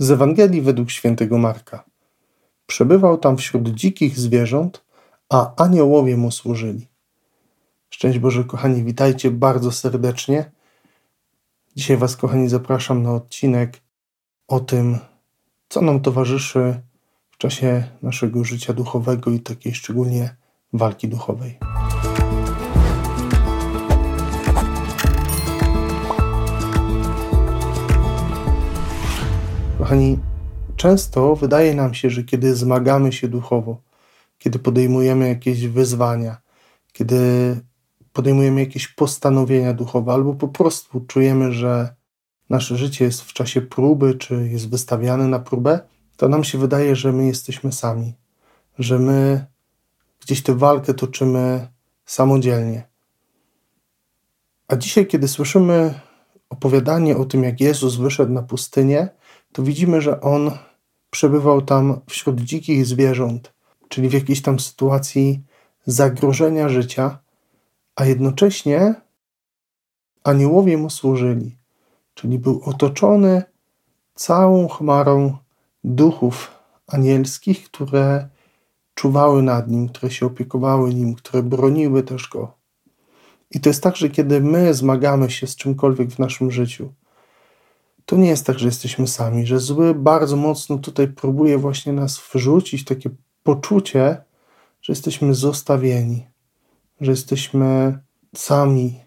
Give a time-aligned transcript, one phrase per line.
[0.00, 1.84] Z Ewangelii według świętego Marka.
[2.66, 4.84] Przebywał tam wśród dzikich zwierząt,
[5.28, 6.86] a aniołowie mu służyli.
[7.90, 10.50] Szczęść Boże, kochani, witajcie bardzo serdecznie.
[11.76, 13.80] Dzisiaj Was, kochani, zapraszam na odcinek
[14.48, 14.98] o tym,
[15.68, 16.80] co nam towarzyszy
[17.30, 20.36] w czasie naszego życia duchowego i takiej szczególnie
[20.72, 21.58] walki duchowej.
[29.90, 30.18] Kochani,
[30.76, 33.82] często wydaje nam się, że kiedy zmagamy się duchowo,
[34.38, 36.40] kiedy podejmujemy jakieś wyzwania,
[36.92, 37.20] kiedy
[38.12, 41.94] podejmujemy jakieś postanowienia duchowe, albo po prostu czujemy, że
[42.50, 45.80] nasze życie jest w czasie próby, czy jest wystawiane na próbę,
[46.16, 48.14] to nam się wydaje, że my jesteśmy sami,
[48.78, 49.46] że my
[50.20, 51.68] gdzieś tę walkę toczymy
[52.04, 52.88] samodzielnie.
[54.68, 55.94] A dzisiaj, kiedy słyszymy
[56.50, 59.19] opowiadanie o tym, jak Jezus wyszedł na pustynię,
[59.52, 60.50] to widzimy, że on
[61.10, 63.52] przebywał tam wśród dzikich zwierząt,
[63.88, 65.42] czyli w jakiejś tam sytuacji
[65.86, 67.18] zagrożenia życia,
[67.96, 68.94] a jednocześnie
[70.24, 71.56] aniołowie mu służyli,
[72.14, 73.42] czyli był otoczony
[74.14, 75.36] całą chmarą
[75.84, 76.50] duchów
[76.86, 78.28] anielskich, które
[78.94, 82.52] czuwały nad nim, które się opiekowały nim, które broniły też go.
[83.50, 86.92] I to jest tak, że kiedy my zmagamy się z czymkolwiek w naszym życiu,
[88.10, 92.22] to nie jest tak, że jesteśmy sami, że zły bardzo mocno tutaj próbuje właśnie nas
[92.34, 93.10] wrzucić takie
[93.42, 94.16] poczucie,
[94.82, 96.26] że jesteśmy zostawieni,
[97.00, 97.98] że jesteśmy
[98.36, 99.00] sami,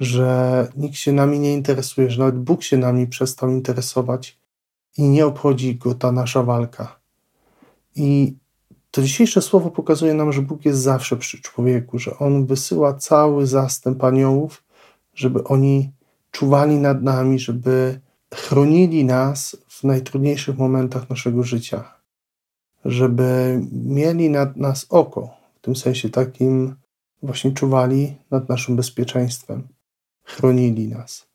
[0.00, 4.38] że nikt się nami nie interesuje, że nawet Bóg się nami przestał interesować
[4.98, 6.98] i nie obchodzi go ta nasza walka.
[7.96, 8.36] I
[8.90, 13.46] to dzisiejsze słowo pokazuje nam, że Bóg jest zawsze przy człowieku, że On wysyła cały
[13.46, 14.64] zastęp aniołów,
[15.14, 15.92] żeby oni
[16.30, 18.05] czuwali nad nami, żeby
[18.36, 21.94] chronili nas w najtrudniejszych momentach naszego życia,
[22.84, 26.76] żeby mieli nad nas oko, w tym sensie takim
[27.22, 29.68] właśnie czuwali nad naszym bezpieczeństwem,
[30.24, 31.26] chronili nas.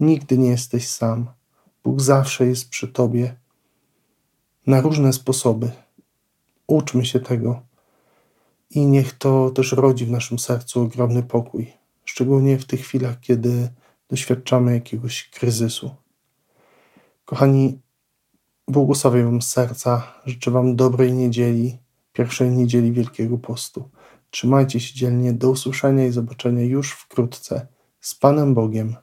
[0.00, 1.26] Nigdy nie jesteś sam.
[1.84, 3.36] Bóg zawsze jest przy tobie
[4.66, 5.70] na różne sposoby.
[6.66, 7.62] Uczmy się tego
[8.70, 11.72] i niech to też rodzi w naszym sercu ogromny pokój,
[12.04, 13.68] szczególnie w tych chwilach, kiedy
[14.10, 15.99] doświadczamy jakiegoś kryzysu.
[17.30, 17.80] Kochani,
[18.68, 21.78] błogosławię Wam serca, życzę Wam dobrej niedzieli,
[22.12, 23.90] pierwszej niedzieli Wielkiego Postu.
[24.30, 27.66] Trzymajcie się dzielnie, do usłyszenia i zobaczenia już wkrótce.
[28.00, 28.96] Z Panem Bogiem.